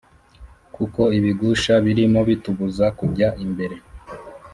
Kuko 0.75 1.01
ibigusha 1.17 1.73
birimo 1.85 2.19
Bitubuza 2.29 2.85
kujya 2.99 3.27
imbere. 3.45 3.75